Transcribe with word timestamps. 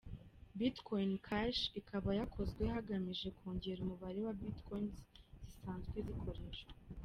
Bitcoin 0.57 1.11
Cash 1.27 1.61
ikaba 1.79 2.09
yakozwe 2.19 2.63
hagamijwe 2.75 3.29
kongera 3.37 3.79
umubare 3.81 4.19
wa 4.25 4.33
Bitcoins 4.39 4.95
zisanzwe 5.43 5.97
zikoreshwa. 6.07 6.71